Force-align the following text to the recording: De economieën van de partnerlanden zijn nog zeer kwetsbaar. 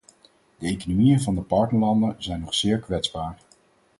De 0.57 0.67
economieën 0.67 1.21
van 1.21 1.35
de 1.35 1.41
partnerlanden 1.41 2.15
zijn 2.17 2.39
nog 2.39 2.53
zeer 2.55 2.79
kwetsbaar. 2.79 3.37